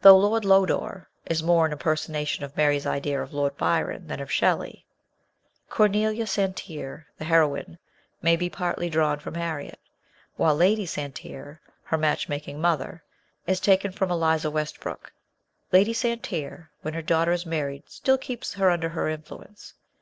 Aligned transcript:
Though 0.00 0.16
Lord 0.16 0.46
Lodore 0.46 1.10
is 1.26 1.42
more 1.42 1.66
an 1.66 1.72
impersona 1.76 2.26
tion 2.26 2.44
of 2.44 2.56
Mary's 2.56 2.86
idea 2.86 3.20
of 3.22 3.34
Lord 3.34 3.58
Byron 3.58 4.06
than 4.06 4.20
of 4.20 4.32
Shelley, 4.32 4.86
Cornelia 5.68 6.26
Santerre, 6.26 7.04
the 7.18 7.26
heroine, 7.26 7.76
may 8.22 8.36
be 8.36 8.48
partly 8.48 8.88
drawn 8.88 9.18
from 9.18 9.34
Harriet, 9.34 9.78
while 10.36 10.56
Lady 10.56 10.86
Santerre, 10.86 11.60
her 11.82 11.98
match 11.98 12.26
making 12.26 12.58
mother, 12.58 13.04
is 13.46 13.60
taken 13.60 13.92
from 13.92 14.10
Eliza 14.10 14.50
Westbrook. 14.50 15.12
Lady 15.70 15.92
Santerre, 15.92 16.70
when 16.80 16.94
her 16.94 17.02
daughter 17.02 17.32
is 17.32 17.44
married, 17.44 17.82
still 17.86 18.16
keeps 18.16 18.54
her 18.54 18.70
under 18.70 18.88
her 18.88 19.10
influence. 19.10 19.74